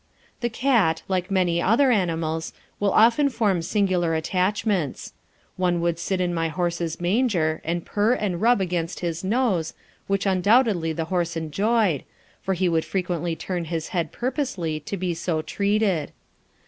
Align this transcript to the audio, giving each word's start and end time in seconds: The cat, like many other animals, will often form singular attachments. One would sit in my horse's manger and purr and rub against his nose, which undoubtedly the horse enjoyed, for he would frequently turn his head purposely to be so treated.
The 0.39 0.49
cat, 0.49 1.03
like 1.07 1.29
many 1.29 1.61
other 1.61 1.91
animals, 1.91 2.53
will 2.79 2.89
often 2.91 3.29
form 3.29 3.61
singular 3.61 4.15
attachments. 4.15 5.13
One 5.57 5.79
would 5.81 5.99
sit 5.99 6.19
in 6.19 6.33
my 6.33 6.47
horse's 6.47 6.99
manger 6.99 7.61
and 7.63 7.85
purr 7.85 8.13
and 8.15 8.41
rub 8.41 8.61
against 8.61 9.01
his 9.01 9.23
nose, 9.23 9.75
which 10.07 10.25
undoubtedly 10.25 10.91
the 10.91 11.05
horse 11.13 11.37
enjoyed, 11.37 12.03
for 12.41 12.55
he 12.55 12.67
would 12.67 12.83
frequently 12.83 13.35
turn 13.35 13.65
his 13.65 13.89
head 13.89 14.11
purposely 14.11 14.79
to 14.79 14.97
be 14.97 15.13
so 15.13 15.43
treated. 15.43 16.11